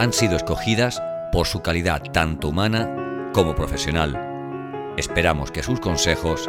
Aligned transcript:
han 0.00 0.14
sido 0.14 0.36
escogidas 0.36 1.02
por 1.30 1.46
su 1.46 1.60
calidad 1.60 2.02
tanto 2.10 2.48
humana 2.48 3.30
como 3.34 3.54
profesional. 3.54 4.94
Esperamos 4.96 5.50
que 5.50 5.62
sus 5.62 5.78
consejos 5.78 6.48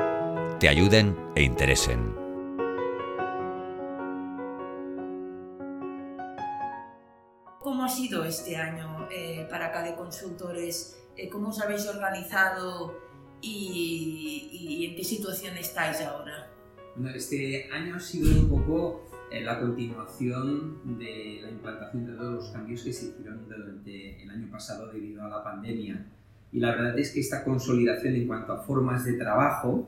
te 0.57 0.69
ayuden 0.69 1.17
e 1.35 1.43
interesen. 1.43 2.15
¿Cómo 7.59 7.83
ha 7.83 7.89
sido 7.89 8.23
este 8.23 8.55
año 8.55 9.09
eh, 9.11 9.45
para 9.49 9.69
cada 9.73 9.97
consultores? 9.97 10.97
Eh, 11.17 11.27
¿Cómo 11.27 11.49
os 11.49 11.59
habéis 11.59 11.85
organizado 11.87 13.01
y, 13.41 14.47
y 14.49 14.85
en 14.85 14.95
qué 14.95 15.03
situación 15.03 15.57
estáis 15.57 15.99
ahora? 15.99 16.49
Bueno, 16.95 17.17
este 17.17 17.69
año 17.69 17.97
ha 17.97 17.99
sido 17.99 18.29
un 18.29 18.47
poco 18.47 19.10
la 19.39 19.59
continuación 19.59 20.97
de 20.97 21.39
la 21.41 21.49
implantación 21.49 22.05
de 22.05 22.13
todos 22.13 22.33
los 22.33 22.49
cambios 22.49 22.83
que 22.83 22.91
se 22.91 23.05
hicieron 23.07 23.45
durante 23.47 24.21
el 24.21 24.29
año 24.29 24.51
pasado 24.51 24.91
debido 24.91 25.23
a 25.23 25.29
la 25.29 25.43
pandemia. 25.43 26.05
Y 26.51 26.59
la 26.59 26.71
verdad 26.71 26.99
es 26.99 27.11
que 27.11 27.21
esta 27.21 27.43
consolidación 27.43 28.15
en 28.15 28.27
cuanto 28.27 28.51
a 28.51 28.57
formas 28.57 29.05
de 29.05 29.13
trabajo 29.13 29.87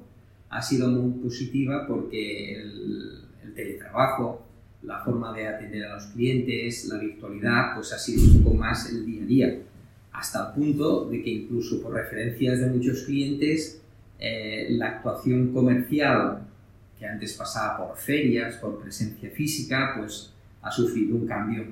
ha 0.50 0.62
sido 0.62 0.88
muy 0.88 1.22
positiva 1.22 1.86
porque 1.86 2.62
el, 2.62 3.22
el 3.44 3.54
teletrabajo, 3.54 4.46
la 4.84 5.00
forma 5.00 5.34
de 5.34 5.48
atender 5.48 5.86
a 5.86 5.96
los 5.96 6.06
clientes, 6.08 6.86
la 6.86 7.00
virtualidad, 7.00 7.76
pues 7.76 7.92
ha 7.92 7.98
sido 7.98 8.24
un 8.24 8.44
poco 8.44 8.56
más 8.56 8.90
el 8.90 9.06
día 9.06 9.24
a 9.24 9.26
día, 9.26 9.60
hasta 10.14 10.48
el 10.48 10.54
punto 10.54 11.10
de 11.10 11.22
que 11.22 11.30
incluso 11.30 11.82
por 11.82 11.94
referencias 11.94 12.60
de 12.60 12.68
muchos 12.68 13.04
clientes, 13.04 13.82
eh, 14.20 14.68
la 14.70 14.88
actuación 14.88 15.52
comercial 15.54 16.48
que 16.98 17.06
antes 17.06 17.34
pasaba 17.34 17.88
por 17.88 17.98
ferias, 17.98 18.56
por 18.58 18.82
presencia 18.82 19.30
física, 19.30 19.96
pues 19.98 20.32
ha 20.62 20.72
sufrido 20.72 21.16
un 21.16 21.28
cambio. 21.28 21.66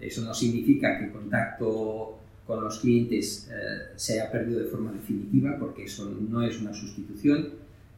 Eso 0.00 0.22
no 0.22 0.34
significa 0.34 0.98
que 0.98 1.06
el 1.06 1.12
contacto 1.12 2.18
con 2.46 2.62
los 2.62 2.78
clientes 2.80 3.48
eh, 3.50 3.92
se 3.96 4.14
haya 4.14 4.30
perdido 4.30 4.60
de 4.60 4.66
forma 4.66 4.92
definitiva, 4.92 5.56
porque 5.58 5.84
eso 5.84 6.10
no 6.28 6.42
es 6.42 6.60
una 6.60 6.72
sustitución, 6.72 7.48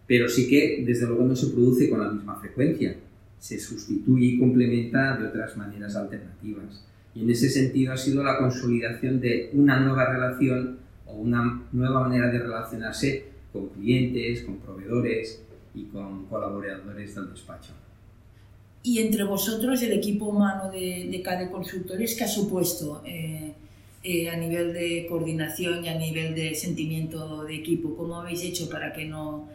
pero 0.06 0.28
sí 0.28 0.48
que 0.48 0.82
desde 0.86 1.06
luego 1.06 1.24
no 1.24 1.36
se 1.36 1.48
produce 1.48 1.90
con 1.90 2.00
la 2.00 2.10
misma 2.10 2.40
frecuencia 2.40 2.96
se 3.38 3.58
sustituye 3.58 4.26
y 4.26 4.38
complementa 4.38 5.16
de 5.16 5.26
otras 5.28 5.56
maneras 5.56 5.94
alternativas. 5.96 6.84
Y 7.14 7.22
en 7.22 7.30
ese 7.30 7.48
sentido 7.48 7.92
ha 7.92 7.96
sido 7.96 8.22
la 8.22 8.38
consolidación 8.38 9.20
de 9.20 9.50
una 9.52 9.80
nueva 9.80 10.12
relación 10.12 10.78
o 11.06 11.14
una 11.14 11.62
nueva 11.72 12.00
manera 12.00 12.30
de 12.30 12.38
relacionarse 12.38 13.24
con 13.52 13.68
clientes, 13.70 14.42
con 14.42 14.58
proveedores 14.58 15.42
y 15.78 15.84
con 15.84 16.26
colaboradores 16.26 17.14
del 17.14 17.30
despacho. 17.30 17.72
Y 18.82 19.00
entre 19.00 19.24
vosotros, 19.24 19.82
el 19.82 19.92
equipo 19.92 20.26
humano 20.26 20.70
de, 20.70 21.08
de 21.10 21.22
cada 21.22 21.50
consultores, 21.50 22.14
¿qué 22.16 22.24
ha 22.24 22.28
supuesto 22.28 23.02
eh, 23.04 23.52
eh, 24.02 24.30
a 24.30 24.36
nivel 24.36 24.72
de 24.72 25.06
coordinación 25.08 25.84
y 25.84 25.88
a 25.88 25.98
nivel 25.98 26.34
de 26.34 26.54
sentimiento 26.54 27.44
de 27.44 27.56
equipo? 27.56 27.96
¿Cómo 27.96 28.20
habéis 28.20 28.42
hecho 28.44 28.68
para 28.70 28.92
que 28.92 29.04
no 29.04 29.48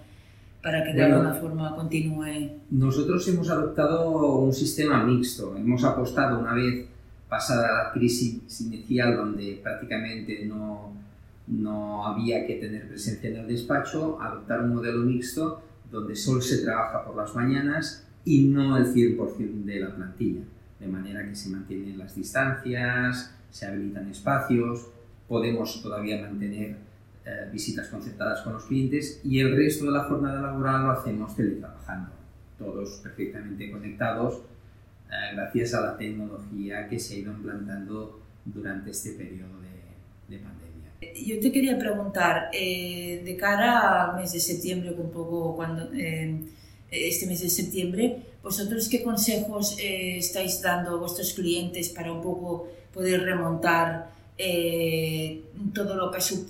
para 0.62 0.82
que 0.84 0.94
de 0.94 1.02
Bueno, 1.02 1.16
alguna 1.16 1.34
forma 1.34 1.76
continúe? 1.76 2.52
Nosotros 2.70 3.28
hemos 3.28 3.50
adoptado 3.50 4.38
un 4.40 4.54
sistema 4.54 5.04
mixto. 5.04 5.58
Hemos 5.58 5.84
apostado 5.84 6.40
una 6.40 6.54
vez 6.54 6.86
pasada 7.28 7.86
la 7.86 7.92
crisis 7.92 8.62
inicial 8.62 9.18
donde 9.18 9.60
prácticamente 9.62 10.46
no, 10.46 10.94
no 11.48 12.06
había 12.06 12.46
que 12.46 12.56
tener 12.56 12.88
presencia 12.88 13.30
en 13.30 13.38
el 13.38 13.48
despacho, 13.48 14.22
adoptar 14.22 14.62
un 14.62 14.76
modelo 14.76 15.00
mixto 15.00 15.62
donde 15.94 16.16
solo 16.16 16.42
se 16.42 16.64
trabaja 16.64 17.06
por 17.06 17.16
las 17.16 17.36
mañanas 17.36 18.04
y 18.26 18.46
no 18.46 18.76
el 18.78 18.92
100% 18.92 19.64
de 19.64 19.80
la 19.80 19.96
plantilla. 19.96 20.42
De 20.80 20.88
manera 20.88 21.24
que 21.24 21.36
se 21.36 21.52
mantienen 21.52 22.00
las 22.00 22.16
distancias, 22.16 23.36
se 23.52 23.68
habilitan 23.68 24.10
espacios, 24.10 24.88
podemos 25.28 25.84
todavía 25.84 26.20
mantener 26.20 26.78
eh, 27.26 27.50
visitas 27.52 27.90
concertadas 27.90 28.42
con 28.42 28.54
los 28.54 28.66
clientes 28.66 29.22
y 29.24 29.40
el 29.40 29.56
resto 29.56 29.86
de 29.86 29.92
la 29.92 30.06
jornada 30.06 30.42
laboral 30.42 30.82
lo 30.82 30.92
hacemos 30.92 31.36
teletrabajando, 31.36 32.10
todos 32.58 33.00
perfectamente 33.04 33.72
conectados 33.72 34.42
eh, 35.12 35.36
gracias 35.36 35.76
a 35.76 35.82
la 35.82 35.96
tecnología 35.96 36.88
que 36.90 37.00
se 37.00 37.14
ha 37.14 37.20
ido 37.20 37.34
implantando 37.34 38.20
durante 38.44 38.90
este 38.90 39.12
periodo 39.12 39.62
de, 39.62 40.36
de 40.36 40.44
pandemia. 40.44 40.73
Yo 41.26 41.40
te 41.40 41.52
quería 41.52 41.78
preguntar, 41.78 42.50
eh, 42.54 43.22
de 43.24 43.36
cara 43.38 44.04
al 44.12 44.20
mes 44.20 44.34
de 44.34 44.40
septiembre, 44.40 44.92
un 44.98 45.12
poco 45.12 45.56
cuando 45.56 45.90
eh, 45.94 46.40
este 46.92 47.26
mes 47.28 47.42
de 47.42 47.50
septiembre, 47.50 48.18
vosotros 48.44 48.88
qué 48.90 49.02
consejos 49.04 49.78
eh, 49.80 50.18
estáis 50.18 50.62
dando 50.62 50.92
a 50.92 51.00
vuestros 51.00 51.34
clientes 51.34 51.90
para 51.90 52.12
un 52.12 52.22
poco 52.22 52.68
poder 52.94 53.22
remontar 53.24 54.12
eh, 54.38 55.42
todo, 55.74 55.96
lo 55.96 56.12
que 56.12 56.18
ha 56.18 56.22
su- 56.22 56.48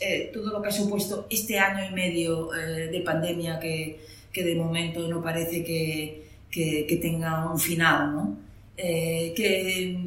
eh, 0.00 0.30
todo 0.32 0.52
lo 0.52 0.62
que 0.62 0.68
ha 0.68 0.72
supuesto 0.72 1.26
este 1.30 1.58
año 1.58 1.90
y 1.90 1.94
medio 1.94 2.54
eh, 2.54 2.88
de 2.88 3.00
pandemia 3.00 3.58
que, 3.58 4.00
que 4.32 4.44
de 4.44 4.54
momento 4.54 5.06
no 5.08 5.22
parece 5.22 5.64
que, 5.64 6.24
que, 6.50 6.86
que 6.88 6.96
tenga 6.96 7.50
un 7.52 7.58
final, 7.58 8.12
¿no? 8.14 8.36
¿qué, 8.76 9.98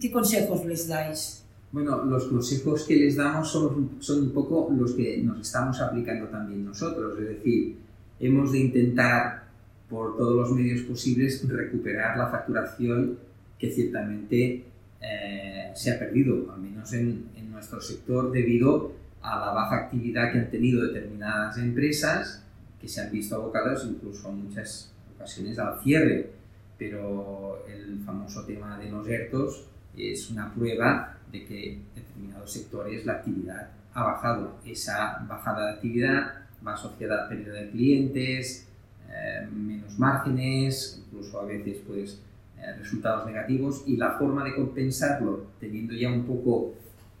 ¿Qué 0.00 0.10
consejos 0.10 0.64
les 0.64 0.86
dais? 0.88 1.42
Bueno, 1.76 2.02
los 2.06 2.24
consejos 2.24 2.84
que 2.84 2.96
les 2.96 3.16
damos 3.16 3.52
son, 3.52 3.96
son 4.00 4.22
un 4.22 4.30
poco 4.30 4.72
los 4.74 4.94
que 4.94 5.18
nos 5.18 5.40
estamos 5.40 5.78
aplicando 5.82 6.24
también 6.28 6.64
nosotros, 6.64 7.18
es 7.20 7.28
decir, 7.28 7.76
hemos 8.18 8.52
de 8.52 8.60
intentar 8.60 9.44
por 9.86 10.16
todos 10.16 10.34
los 10.34 10.52
medios 10.52 10.80
posibles 10.86 11.46
recuperar 11.46 12.16
la 12.16 12.28
facturación 12.28 13.18
que 13.58 13.70
ciertamente 13.70 14.64
eh, 15.02 15.70
se 15.74 15.92
ha 15.92 15.98
perdido, 15.98 16.50
al 16.50 16.62
menos 16.62 16.90
en, 16.94 17.26
en 17.36 17.50
nuestro 17.50 17.78
sector, 17.78 18.32
debido 18.32 18.92
a 19.20 19.38
la 19.38 19.52
baja 19.52 19.76
actividad 19.76 20.32
que 20.32 20.38
han 20.38 20.50
tenido 20.50 20.82
determinadas 20.82 21.58
empresas 21.58 22.42
que 22.80 22.88
se 22.88 23.02
han 23.02 23.12
visto 23.12 23.34
abocadas 23.36 23.84
incluso 23.84 24.30
en 24.30 24.44
muchas 24.44 24.94
ocasiones 25.14 25.58
al 25.58 25.78
cierre. 25.82 26.30
Pero 26.78 27.66
el 27.68 27.98
famoso 27.98 28.46
tema 28.46 28.78
de 28.78 28.90
los 28.90 29.06
ERTOS 29.06 29.66
es 29.94 30.30
una 30.30 30.54
prueba 30.54 31.15
de 31.36 31.46
que 31.46 31.72
en 31.72 31.84
determinados 31.94 32.52
sectores 32.52 33.04
la 33.04 33.14
actividad 33.14 33.68
ha 33.94 34.04
bajado. 34.04 34.58
Esa 34.64 35.24
bajada 35.28 35.66
de 35.66 35.72
actividad 35.74 36.32
va 36.66 36.74
asociada 36.74 37.24
a 37.24 37.28
pérdida 37.28 37.54
de 37.54 37.70
clientes, 37.70 38.68
eh, 39.10 39.46
menos 39.50 39.98
márgenes, 39.98 41.02
incluso 41.06 41.40
a 41.40 41.44
veces 41.44 41.78
pues, 41.86 42.20
eh, 42.58 42.74
resultados 42.78 43.26
negativos 43.26 43.84
y 43.86 43.96
la 43.96 44.12
forma 44.12 44.44
de 44.44 44.54
compensarlo, 44.54 45.46
teniendo 45.60 45.94
ya 45.94 46.10
un 46.10 46.24
poco 46.24 46.74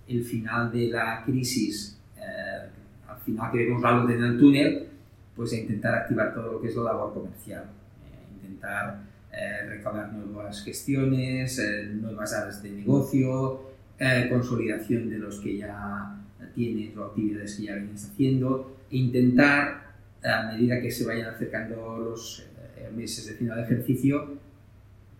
el 0.08 0.24
final 0.24 0.70
de 0.72 0.88
la 0.88 1.22
crisis, 1.24 1.98
eh, 2.16 2.68
al 3.08 3.18
final 3.20 3.50
que 3.52 3.58
vemos 3.58 3.82
luz 3.82 4.10
en 4.10 4.24
el 4.24 4.38
túnel, 4.38 4.88
pues 5.34 5.52
a 5.52 5.56
intentar 5.56 5.94
activar 5.94 6.34
todo 6.34 6.52
lo 6.52 6.60
que 6.60 6.68
es 6.68 6.76
la 6.76 6.84
labor 6.84 7.12
comercial, 7.12 7.64
eh, 7.64 8.34
intentar 8.34 9.00
eh, 9.32 9.66
recabar 9.68 10.10
nuevas 10.12 10.64
gestiones, 10.64 11.58
eh, 11.58 11.90
nuevas 11.92 12.32
áreas 12.32 12.62
de 12.62 12.70
negocio, 12.70 13.75
eh, 13.98 14.26
consolidación 14.30 15.08
de 15.10 15.18
los 15.18 15.40
que 15.40 15.56
ya 15.56 16.16
tienes 16.54 16.96
o 16.96 17.04
actividades 17.04 17.56
que 17.56 17.64
ya 17.64 17.74
vienes 17.74 18.04
haciendo, 18.04 18.76
e 18.90 18.96
intentar, 18.96 19.94
a 20.24 20.52
medida 20.52 20.80
que 20.80 20.90
se 20.90 21.04
vayan 21.04 21.34
acercando 21.34 21.98
los 21.98 22.46
eh, 22.76 22.90
meses 22.94 23.26
de 23.26 23.34
final 23.34 23.56
de 23.58 23.64
ejercicio, 23.64 24.38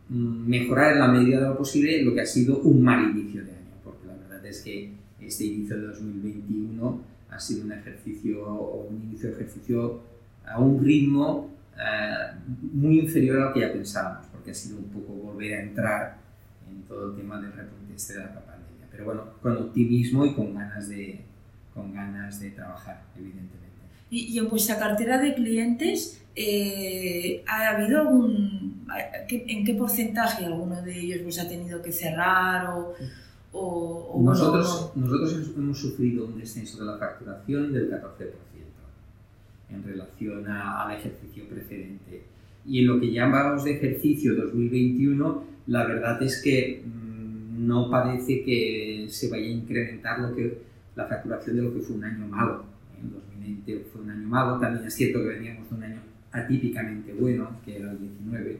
mm, 0.09 0.49
mejorar 0.49 0.93
en 0.93 1.01
la 1.01 1.09
medida 1.09 1.41
de 1.41 1.49
lo 1.49 1.59
posible 1.59 2.03
lo 2.03 2.15
que 2.15 2.23
ha 2.23 2.27
sido 2.27 2.59
un 2.59 2.83
mal 2.83 3.11
inicio 3.11 3.45
de 3.45 3.51
año, 3.51 3.77
porque 3.85 4.07
la 4.07 4.15
verdad 4.15 4.45
es 4.47 4.63
que 4.63 4.93
este 5.21 5.45
inicio 5.45 5.77
de 5.77 5.87
2021 5.89 7.01
ha 7.31 7.41
sido 7.41 7.65
un 7.65 7.73
ejercicio 7.73 8.47
o 8.47 8.87
un 8.87 9.03
inicio 9.03 9.31
de 9.31 9.35
ejercicio 9.37 10.01
a 10.47 10.61
un 10.61 10.85
ritmo 10.85 11.51
eh, 11.77 12.33
muy 12.73 13.01
inferior 13.01 13.43
a 13.43 13.45
lo 13.47 13.53
que 13.53 13.61
ya 13.61 13.73
pensábamos, 13.73 14.27
porque 14.33 14.53
ha 14.53 14.55
sido 14.55 14.79
un 14.79 14.89
poco 14.89 15.13
volver 15.13 15.55
a 15.55 15.63
entrar 15.63 16.17
en 16.71 16.83
todo 16.83 17.11
el 17.11 17.17
tema 17.17 17.41
del 17.41 17.53
repunte 17.53 17.95
este 17.95 18.15
de 18.15 18.21
la 18.21 18.33
pandemia. 18.35 18.56
Pero 18.91 19.05
bueno, 19.05 19.23
con 19.43 19.57
optimismo 19.57 20.25
y 20.27 20.35
con 20.35 20.55
ganas 20.55 20.89
de, 20.89 21.21
con 21.75 21.93
ganas 21.93 22.41
de 22.41 22.51
trabajar, 22.51 23.03
evidentemente. 23.17 23.67
Y, 24.11 24.35
y 24.35 24.39
en 24.39 24.49
vuestra 24.49 24.79
cartera 24.79 25.19
de 25.21 25.35
clientes, 25.35 26.23
eh, 26.35 27.43
¿ha 27.49 27.71
habido 27.71 28.01
algún, 28.03 28.85
a- 28.89 29.27
en 29.29 29.65
qué 29.65 29.75
porcentaje 29.75 30.45
alguno 30.47 30.81
de 30.83 30.99
ellos 31.01 31.21
pues, 31.25 31.39
ha 31.39 31.49
tenido 31.49 31.83
que 31.83 31.91
cerrar 31.93 32.69
o, 32.71 32.95
o, 33.53 34.21
nosotros, 34.23 34.93
nosotros 34.95 35.51
hemos 35.57 35.79
sufrido 35.79 36.27
un 36.27 36.39
descenso 36.39 36.79
de 36.85 36.93
la 36.93 36.99
facturación 36.99 37.73
del 37.73 37.91
14% 37.91 38.03
en 39.71 39.83
relación 39.83 40.47
al 40.49 40.95
ejercicio 40.97 41.49
precedente. 41.49 42.23
Y 42.67 42.81
en 42.81 42.87
lo 42.87 43.01
que 43.01 43.11
llamamos 43.13 43.65
de 43.65 43.73
ejercicio 43.77 44.35
2021, 44.37 45.45
la 45.69 45.85
verdad 45.87 46.23
es 46.23 46.41
que 46.43 46.83
mm, 46.85 47.06
no 47.57 47.91
parece 47.91 48.43
que 48.45 49.07
se 49.09 49.29
vaya 49.29 49.47
a 49.47 49.51
incrementar 49.51 50.21
lo 50.21 50.35
que, 50.35 50.59
la 50.95 51.07
facturación 51.07 51.57
de 51.57 51.63
lo 51.63 51.75
que 51.75 51.81
fue 51.81 51.97
un 51.97 52.05
año 52.05 52.27
malo. 52.27 52.65
En 53.01 53.13
2020 53.13 53.87
fue 53.93 54.03
un 54.03 54.11
año 54.11 54.29
malo, 54.29 54.59
también 54.59 54.87
es 54.87 54.95
cierto 54.95 55.21
que 55.21 55.29
veníamos 55.29 55.69
de 55.71 55.77
un 55.77 55.83
año 55.83 56.01
atípicamente 56.33 57.13
bueno, 57.15 57.61
que 57.65 57.77
era 57.77 57.91
el 57.91 57.99
19, 57.99 58.59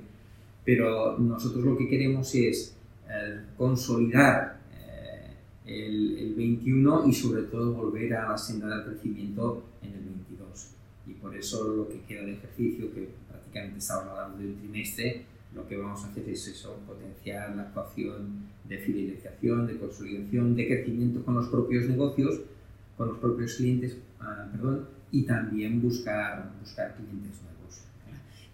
pero 0.65 1.19
nosotros 1.19 1.65
lo 1.65 1.77
que 1.77 1.89
queremos 1.89 2.35
es 2.35 2.77
eh, 3.09 3.41
consolidar 3.57 4.61
eh, 4.75 5.87
el, 5.87 6.19
el, 6.19 6.35
21 6.35 7.09
y 7.09 7.13
sobre 7.13 7.43
todo 7.43 7.75
volver 7.75 8.15
a 8.15 8.31
la 8.31 8.39
senda 8.39 8.69
del 8.69 8.85
crecimiento 8.87 9.65
en 9.83 9.93
el 9.93 10.05
22. 10.05 10.69
Y 11.07 11.13
por 11.13 11.37
eso 11.37 11.75
lo 11.75 11.89
que 11.89 12.01
queda 12.03 12.25
de 12.25 12.33
ejercicio, 12.33 12.93
que 12.93 13.09
prácticamente 13.29 13.79
estamos 13.79 14.09
hablando 14.09 14.39
de 14.39 14.47
un 14.47 14.57
trimestre, 14.57 15.25
lo 15.57 15.67
que 15.67 15.77
vamos 15.77 16.05
a 16.05 16.09
hacer 16.09 16.29
es 16.29 16.47
eso, 16.47 16.77
potenciar 16.87 17.57
la 17.57 17.63
actuación 17.63 18.47
de 18.69 18.79
fidelización, 18.79 19.67
de 19.67 19.79
consolidación, 19.79 20.55
de 20.55 20.67
crecimiento 20.69 21.25
con 21.25 21.35
los 21.35 21.49
propios 21.49 21.89
negocios, 21.89 22.41
con 22.97 23.09
los 23.09 23.19
propios 23.19 23.55
clientes, 23.55 23.97
ah, 24.21 24.47
perdón, 24.53 24.87
y 25.11 25.23
también 25.23 25.81
buscar, 25.81 26.53
buscar 26.61 26.95
clientes 26.95 27.41
nuevos. 27.43 27.81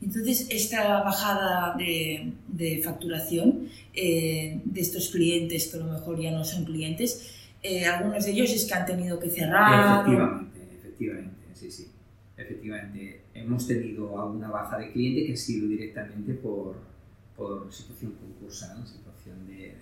Entonces, 0.01 0.47
esta 0.51 1.03
bajada 1.03 1.77
de, 1.77 2.33
de 2.49 2.83
facturación 2.83 3.69
eh, 3.95 4.61
de 4.65 4.81
estos 4.81 5.11
clientes, 5.11 5.69
que 5.69 5.77
a 5.79 5.81
lo 5.81 5.93
mejor 5.93 6.21
ya 6.21 6.31
no 6.31 6.45
son 6.45 6.65
clientes, 6.65 7.35
eh, 7.63 7.85
algunos 7.85 8.25
de 8.25 8.31
ellos 8.31 8.51
es 8.53 8.65
que 8.65 8.75
han 8.75 8.87
tenido 8.87 9.19
que 9.19 9.29
cerrar. 9.29 10.05
Efectivamente, 10.05 10.61
efectivamente, 10.79 11.37
sí, 11.55 11.71
sí. 11.71 11.89
Efectivamente, 12.37 13.23
hemos 13.35 13.67
tenido 13.67 14.21
alguna 14.21 14.51
baja 14.51 14.79
de 14.79 14.93
cliente 14.93 15.27
que 15.27 15.33
ha 15.35 15.37
sido 15.37 15.69
directamente 15.69 16.35
por, 16.35 16.92
por 17.37 17.73
situación 17.73 18.13
concursal, 18.13 18.87
situación 18.87 19.47
de, 19.47 19.75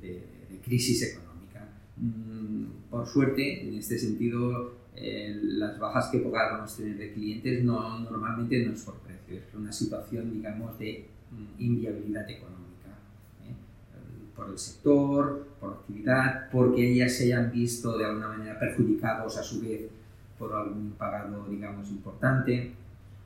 de, 0.00 0.12
de 0.50 0.60
crisis 0.64 1.02
económica. 1.02 1.68
Mm, 1.96 2.90
por 2.90 3.06
suerte, 3.06 3.68
en 3.68 3.74
este 3.74 3.98
sentido, 3.98 4.74
eh, 4.96 5.38
las 5.42 5.78
bajas 5.78 6.08
que 6.10 6.18
podamos 6.18 6.76
tener 6.76 6.96
de 6.98 7.12
clientes 7.12 7.62
no, 7.64 8.00
normalmente 8.00 8.64
no 8.64 8.72
es 8.72 8.82
por 8.82 9.00
es 9.36 9.54
una 9.54 9.72
situación, 9.72 10.32
digamos, 10.32 10.78
de 10.78 11.06
mm, 11.30 11.62
inviabilidad 11.62 12.28
económica 12.28 12.88
¿eh? 13.44 13.54
por 14.34 14.50
el 14.50 14.58
sector, 14.58 15.46
por 15.60 15.70
la 15.70 15.76
actividad, 15.76 16.50
porque 16.50 16.92
ellas 16.92 17.16
se 17.16 17.24
hayan 17.24 17.52
visto 17.52 17.96
de 17.96 18.06
alguna 18.06 18.28
manera 18.28 18.58
perjudicados 18.58 19.36
a 19.36 19.42
su 19.42 19.60
vez 19.60 19.82
por 20.38 20.52
algún 20.52 20.92
pagado, 20.92 21.46
digamos, 21.48 21.88
importante. 21.90 22.72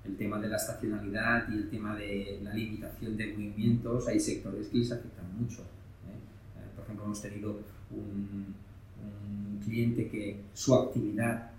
El 0.05 0.17
tema 0.17 0.39
de 0.39 0.49
la 0.49 0.57
estacionalidad 0.57 1.49
y 1.51 1.55
el 1.55 1.71
tema 1.71 1.97
de 1.97 2.41
la 2.43 2.53
limitación 2.53 3.17
de 3.17 3.33
movimientos, 3.33 4.07
hay 4.07 4.21
sectores 4.21 4.69
que 4.69 4.79
les 4.79 4.93
afectan 4.93 5.25
mucho. 5.39 5.63
¿eh? 5.63 6.59
Eh, 6.59 6.71
por 6.75 6.85
ejemplo, 6.85 7.05
hemos 7.07 7.23
tenido 7.23 7.61
un, 7.91 8.55
un 9.03 9.61
cliente 9.65 10.09
que 10.09 10.41
su 10.53 10.75
actividad 10.75 11.51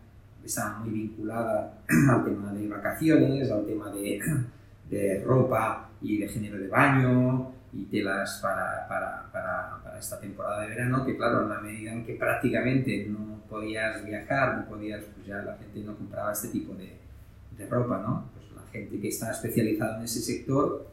está 0.44 0.78
muy 0.78 0.92
vinculada 0.92 1.80
al 2.10 2.24
tema 2.24 2.54
de 2.54 2.68
vacaciones, 2.68 3.52
al 3.52 3.66
tema 3.66 3.90
de, 3.92 4.22
de 4.90 5.24
ropa 5.26 5.90
y 6.02 6.20
de 6.20 6.28
género 6.28 6.60
de 6.60 6.68
baño 6.68 7.52
y 7.74 7.86
telas 7.86 8.40
para, 8.42 8.88
para, 8.88 9.30
para, 9.32 9.82
para, 9.84 10.00
esta 10.00 10.20
temporada 10.20 10.62
de 10.62 10.70
verano, 10.70 11.06
que 11.06 11.18
claro, 11.18 11.44
en 11.44 11.50
la 11.50 11.60
medida 11.60 11.92
en 11.92 12.06
que 12.06 12.14
prácticamente 12.14 13.08
no 13.10 13.42
podías 13.50 14.06
viajar, 14.06 14.58
no 14.58 14.66
podías, 14.66 15.04
pues 15.04 15.28
ya 15.28 15.38
la 15.38 15.58
gente 15.58 15.82
no 15.82 15.96
compraba 15.96 16.32
este 16.32 16.50
tipo 16.50 16.74
de, 16.76 16.94
de 17.58 17.66
ropa, 17.68 18.02
¿no? 18.02 18.30
Pues 18.34 18.46
la 18.56 18.72
gente 18.72 19.00
que 19.00 19.08
está 19.08 19.32
especializada 19.32 20.00
en 20.00 20.06
ese 20.06 20.22
sector, 20.22 20.88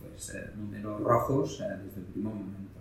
pues 0.00 0.34
eh, 0.34 0.50
números 0.56 1.00
rojos 1.00 1.60
eh, 1.60 1.64
desde 1.84 2.00
el 2.00 2.06
primer 2.06 2.34
momento 2.34 2.74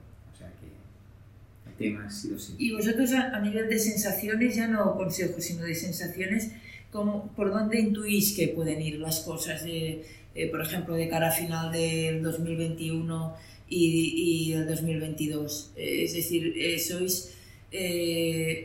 temas, 1.77 2.27
Y 2.57 2.71
vosotros 2.71 3.11
a, 3.13 3.39
nivel 3.39 3.69
de 3.69 3.79
sensaciones, 3.79 4.55
ya 4.55 4.67
no 4.67 4.95
consejos, 4.95 5.43
sino 5.43 5.63
de 5.63 5.75
sensaciones, 5.75 6.51
como, 6.91 7.31
¿por 7.35 7.51
dónde 7.51 7.79
intuís 7.79 8.35
que 8.35 8.49
pueden 8.49 8.81
ir 8.81 8.99
las 8.99 9.21
cosas? 9.21 9.63
De, 9.63 10.05
eh, 10.35 10.49
por 10.49 10.61
ejemplo, 10.61 10.95
de 10.95 11.09
cara 11.09 11.29
a 11.29 11.31
final 11.31 11.71
del 11.71 12.21
2021 12.21 13.35
y, 13.69 14.49
y 14.49 14.53
el 14.53 14.67
2022. 14.67 15.71
Eh, 15.75 16.03
es 16.03 16.13
decir, 16.13 16.53
eh, 16.57 16.79
¿sois 16.79 17.31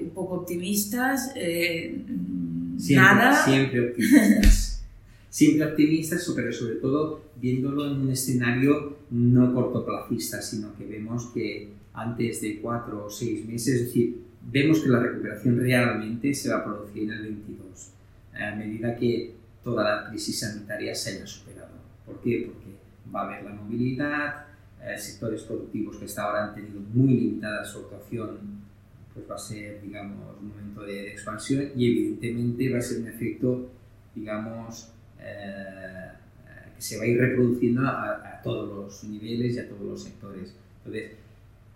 un 0.03 0.11
poco 0.11 0.35
optimistas? 0.35 1.33
Siempre, 2.79 3.15
¿Nada? 3.15 3.45
Siempre 3.45 3.91
optimistas. 3.91 4.85
siempre 5.31 5.67
optimistas, 5.67 6.33
pero 6.35 6.53
sobre 6.53 6.77
todo 6.77 7.23
viéndolo 7.37 7.87
en 7.87 8.01
un 8.01 8.11
escenario 8.11 8.99
no 9.11 9.55
cortoplacista, 9.55 10.41
sino 10.41 10.77
que 10.77 10.85
vemos 10.85 11.27
que 11.35 11.69
antes 11.93 12.41
de 12.41 12.61
cuatro 12.61 13.07
o 13.07 13.11
seis 13.11 13.45
meses, 13.47 13.75
es 13.75 13.87
decir, 13.87 14.23
vemos 14.51 14.81
que 14.81 14.89
la 14.89 15.01
recuperación 15.01 15.59
realmente 15.59 16.33
se 16.33 16.49
va 16.51 16.59
a 16.59 16.65
producir 16.65 17.05
en 17.05 17.11
el 17.11 17.23
22, 17.23 17.91
a 18.35 18.55
medida 18.55 18.97
que 18.97 19.35
toda 19.63 19.85
la 19.85 20.09
crisis 20.09 20.41
sanitaria 20.41 20.95
se 20.95 21.11
haya 21.11 21.27
superado. 21.27 21.73
¿Por 22.07 22.21
qué? 22.21 22.51
Porque 22.53 22.77
va 23.15 23.23
a 23.23 23.25
haber 23.27 23.45
la 23.45 23.51
movilidad, 23.51 24.47
eh, 24.83 24.97
sectores 24.97 25.43
productivos 25.43 25.97
que 25.97 26.05
hasta 26.05 26.23
ahora 26.23 26.45
han 26.45 26.55
tenido 26.55 26.81
muy 26.95 27.15
limitada 27.15 27.65
su 27.65 27.81
actuación, 27.81 28.58
pues 29.19 29.31
va 29.31 29.35
a 29.35 29.39
ser, 29.39 29.83
digamos, 29.83 30.37
un 30.41 30.49
momento 30.49 30.83
de, 30.83 31.09
expansión 31.13 31.71
y 31.77 31.87
evidentemente 31.87 32.73
va 32.73 32.79
a 32.79 32.83
ser 32.83 33.01
un 33.01 33.09
efecto, 33.09 33.71
digamos, 34.15 34.93
eh, 35.21 36.11
que 36.77 36.83
se 36.83 36.97
va 36.97 37.05
a 37.05 37.07
ir 37.07 37.19
reproduciendo 37.19 37.83
a, 37.83 38.15
a, 38.15 38.43
todos 38.43 38.69
los 38.69 39.05
niveles 39.05 39.57
y 39.57 39.59
a 39.59 39.69
todos 39.69 39.83
los 39.83 40.03
sectores. 40.03 40.55
Entonces, 40.85 41.13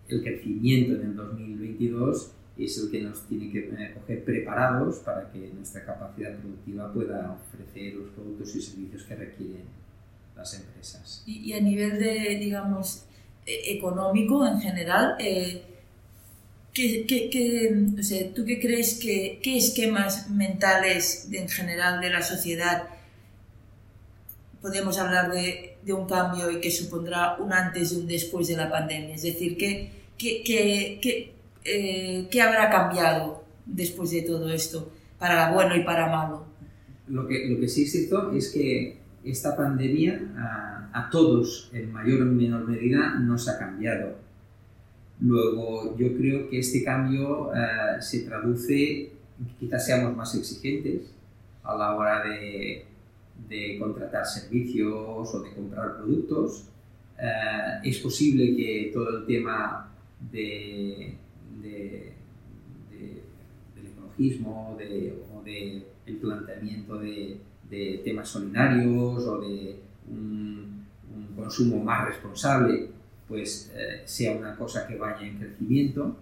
el 0.07 0.23
crecimiento 0.23 0.95
en 0.95 1.07
el 1.07 1.15
2022 1.15 2.31
es 2.57 2.77
el 2.77 2.91
que 2.91 3.01
nos 3.01 3.21
tiene 3.27 3.51
que 3.51 3.93
coger 3.93 4.23
preparados 4.23 4.99
para 4.99 5.31
que 5.31 5.51
nuestra 5.53 5.83
capacidad 5.85 6.37
productiva 6.37 6.93
pueda 6.93 7.31
ofrecer 7.31 7.95
los 7.95 8.09
productos 8.09 8.55
y 8.55 8.61
servicios 8.61 9.03
que 9.03 9.15
requieren 9.15 9.63
las 10.35 10.53
empresas. 10.53 11.23
Y, 11.25 11.53
a 11.53 11.61
nivel 11.61 11.99
de, 11.99 12.37
digamos, 12.39 13.05
e, 13.45 13.75
económico 13.75 14.45
en 14.45 14.59
general, 14.59 15.15
eh, 15.19 15.63
¿qué, 16.73 17.05
qué, 17.05 17.29
qué, 17.29 17.75
o 17.99 18.03
sea, 18.03 18.33
¿tú 18.33 18.45
qué 18.45 18.59
crees 18.59 18.95
que 18.95 19.39
qué 19.41 19.57
esquemas 19.57 20.29
mentales 20.29 21.27
en 21.31 21.47
general 21.47 22.01
de 22.01 22.09
la 22.09 22.21
sociedad 22.21 22.87
podemos 24.63 24.97
hablar 24.97 25.29
de, 25.29 25.75
de, 25.85 25.91
un 25.91 26.07
cambio 26.07 26.49
y 26.49 26.61
que 26.61 26.71
supondrá 26.71 27.35
un 27.37 27.51
antes 27.51 27.91
y 27.91 27.97
un 27.97 28.07
después 28.07 28.47
de 28.47 28.55
la 28.55 28.71
pandemia. 28.71 29.13
Es 29.13 29.23
decir, 29.23 29.57
¿qué, 29.57 29.91
qué, 30.17 31.33
eh, 31.65 32.27
qué 32.31 32.41
habrá 32.41 32.69
cambiado 32.69 33.43
después 33.65 34.11
de 34.11 34.21
todo 34.21 34.49
esto, 34.49 34.89
para 35.19 35.51
bueno 35.51 35.75
y 35.75 35.83
para 35.83 36.07
malo? 36.07 36.45
Lo 37.09 37.27
que, 37.27 37.45
lo 37.49 37.59
que 37.59 37.67
sí 37.67 37.83
es 37.83 37.91
cierto 37.91 38.31
es 38.31 38.51
que 38.51 38.99
esta 39.25 39.53
pandemia 39.57 40.31
a, 40.37 40.89
a 40.93 41.09
todos, 41.09 41.69
en 41.73 41.91
mayor 41.91 42.21
o 42.21 42.25
menor 42.25 42.65
medida, 42.65 43.15
nos 43.19 43.49
ha 43.49 43.59
cambiado. 43.59 44.15
Luego, 45.23 45.97
yo 45.97 46.15
creo 46.17 46.49
que 46.49 46.59
este 46.59 46.83
cambio 46.83 47.47
uh, 47.47 48.01
se 48.01 48.19
traduce 48.21 49.09
quizás 49.59 49.85
seamos 49.85 50.15
más 50.15 50.35
exigentes 50.35 51.11
a 51.63 51.75
la 51.75 51.95
hora 51.95 52.23
de 52.23 52.85
de 53.47 53.77
contratar 53.79 54.25
servicios 54.25 55.33
o 55.33 55.41
de 55.41 55.51
comprar 55.53 55.97
productos. 55.97 56.65
Eh, 57.19 57.89
es 57.89 57.97
posible 57.99 58.55
que 58.55 58.91
todo 58.93 59.19
el 59.19 59.25
tema 59.25 59.91
de, 60.31 61.15
de, 61.61 62.13
del 63.75 63.87
ecologismo 63.87 64.75
de, 64.77 65.23
o 65.33 65.43
del 65.43 65.85
el 66.05 66.17
planteamiento 66.17 66.97
de, 66.97 67.39
temas 68.03 68.29
solidarios 68.29 69.25
o 69.25 69.41
de 69.41 69.79
un, 70.07 70.85
consumo 71.35 71.83
más 71.83 72.05
responsable 72.05 72.89
pues 73.33 73.71
eh, 73.75 74.03
sea 74.05 74.37
una 74.37 74.55
cosa 74.55 74.85
que 74.85 74.95
vaya 74.95 75.25
en 75.25 75.39
crecimiento, 75.39 76.15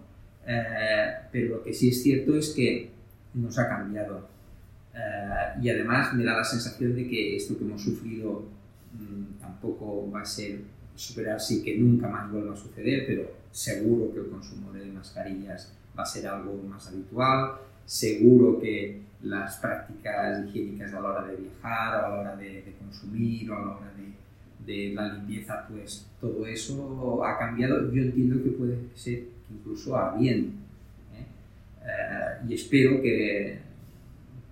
eh, 0.48 1.12
pero 1.30 1.58
lo 1.58 1.64
que 1.64 1.74
sí 1.74 1.90
es 1.90 2.02
cierto 2.02 2.38
es 2.38 2.52
que 2.52 2.90
nos 3.34 3.60
ha 3.60 3.68
cambiado. 3.68 4.30
Eh, 4.96 5.60
y 5.62 5.70
además 5.70 6.14
me 6.14 6.24
da 6.24 6.38
la 6.38 6.44
sensación 6.46 6.96
de 6.96 7.10
que 7.10 7.36
esto 7.36 7.58
que 7.58 7.66
hemos 7.66 7.82
sufrido 7.84 8.46
mmm, 8.94 9.42
tampoco 9.42 10.10
va 10.10 10.22
a 10.22 10.26
ser 10.26 10.62
superarse 10.96 11.56
y 11.56 11.64
que 11.64 11.78
nunca 11.78 12.08
más 12.08 12.32
vuelva 12.32 12.54
a 12.54 12.56
suceder, 12.56 13.04
pero 13.06 13.30
seguro 13.52 14.14
que 14.14 14.22
el 14.22 14.28
consumo 14.28 14.72
de 14.72 14.86
mascarillas 14.86 15.74
va 15.98 16.04
a 16.04 16.06
ser 16.06 16.28
algo 16.28 16.64
más 16.64 16.88
habitual, 16.88 17.56
seguro 17.86 18.58
que 18.62 19.02
las 19.24 19.58
prácticas 19.58 20.46
higiénicas 20.46 20.94
a 20.94 21.02
la 21.02 21.10
hora 21.10 21.28
de 21.28 21.36
viajar, 21.36 21.94
a 21.94 22.10
la 22.10 22.20
hora 22.22 22.36
de, 22.38 22.62
de 22.62 22.74
consumir 22.80 23.52
o 23.52 23.58
a 23.58 23.60
la 23.60 23.72
hora 23.76 23.92
de, 23.98 24.14
de, 24.66 24.94
la 24.94 25.14
limpieza, 25.14 25.68
pues 25.68 26.08
todo 26.20 26.46
eso 26.46 27.24
ha 27.24 27.38
cambiado. 27.38 27.92
Yo 27.92 28.02
entiendo 28.02 28.44
que 28.44 28.52
puede 28.52 28.78
ser 28.96 29.26
incluso 29.50 29.96
a 29.96 30.16
bien. 30.18 30.54
¿eh? 31.14 31.26
Eh, 31.86 32.46
y 32.50 32.54
espero 32.54 33.02
que, 33.02 33.60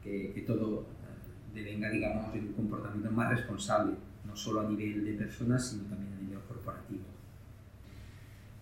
que, 0.04 0.44
todo 0.46 0.86
devenga, 1.54 1.90
digamos, 1.90 2.34
un 2.34 2.54
comportamiento 2.54 3.12
más 3.12 3.30
responsable, 3.30 3.94
no 4.26 4.36
solo 4.36 4.62
a 4.62 4.70
nivel 4.70 5.06
de 5.06 5.14
personas, 5.14 5.70
sino 5.70 5.84
también 5.84 6.14
a 6.14 6.22
nivel 6.22 6.40
corporativo. 6.48 7.02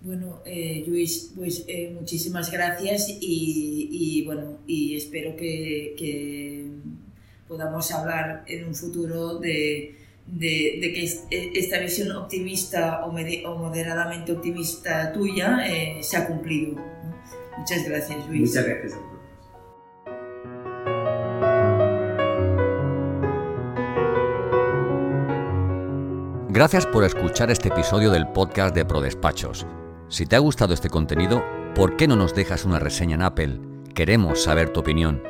Bueno, 0.01 0.42
eh, 0.46 0.84
Luis, 0.88 1.34
pues 1.36 1.66
eh, 1.68 1.92
muchísimas 1.94 2.51
gracias 2.51 3.10
y, 3.10 3.89
y, 3.92 4.25
bueno, 4.25 4.60
y 4.68 4.96
espero 4.96 5.36
que, 5.36 5.96
que, 5.98 6.68
podamos 7.48 7.92
hablar 7.92 8.44
en 8.48 8.68
un 8.68 8.75
futuro 8.75 9.39
de, 9.39 9.96
de, 10.27 10.79
de 10.81 10.93
que 10.93 11.03
eh, 11.31 11.51
esta 11.55 11.79
visión 11.79 12.12
optimista 12.12 13.05
o, 13.05 13.10
o 13.10 13.57
moderadamente 13.57 14.31
optimista 14.31 15.12
tuya 15.12 15.65
eh, 15.67 15.98
se 16.01 16.17
ha 16.17 16.27
cumplido. 16.27 16.75
Muchas 17.57 17.88
gracias, 17.88 18.27
Luis. 18.27 18.50
Muchas 18.50 18.65
gracias 18.65 18.93
a. 18.93 19.17
Gracias 26.50 26.88
por 26.88 27.03
escuchar 27.03 27.51
este 27.51 27.67
episodio 27.69 28.10
del 28.10 28.27
podcast 28.29 28.74
de 28.74 28.84
ProDespachos. 28.84 29.67
Si 30.10 30.25
te 30.25 30.36
ha 30.36 30.39
gustado 30.39 30.74
este 30.74 30.89
contenido, 30.89 31.43
¿por 31.75 31.98
qué 31.98 32.07
no 32.07 32.15
nos 32.15 32.34
dejas 32.34 32.65
una 32.65 32.79
reseña 32.79 33.13
en 33.13 33.22
Apple? 33.22 33.60
Queremos 33.93 34.41
saber 34.41 34.72
tu 34.72 34.79
opinión. 34.79 35.22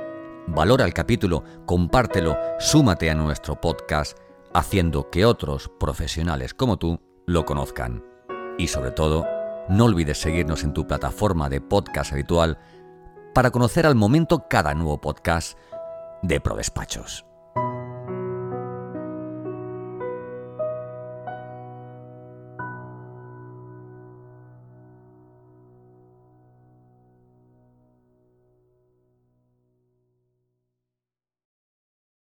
Valora 0.48 0.86
el 0.86 0.94
capítulo, 0.94 1.44
compártelo, 1.66 2.38
súmate 2.60 3.10
a 3.10 3.16
nuestro 3.16 3.60
podcast, 3.60 4.18
haciendo 4.54 5.10
que 5.10 5.26
otros 5.26 5.70
profesionales 5.80 6.54
como 6.54 6.78
tú 6.78 7.00
lo 7.26 7.46
conozcan. 7.46 8.04
Y 8.58 8.68
sobre 8.68 8.92
todo, 8.92 9.26
no 9.70 9.86
olvides 9.86 10.18
seguirnos 10.20 10.64
en 10.64 10.74
tu 10.74 10.88
plataforma 10.88 11.50
de 11.50 11.62
podcast 11.62 12.14
habitual 12.14 12.58
para 13.34 13.52
conocer 13.52 13.86
al 13.86 13.96
momento 13.96 14.48
cada 14.50 14.74
nuevo 14.74 15.00
podcast 15.00 15.58
de 16.24 16.42
ProDespachos. 16.42 17.27